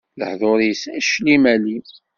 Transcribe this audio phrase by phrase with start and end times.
[0.19, 1.85] Lehdur-is, aclim alim.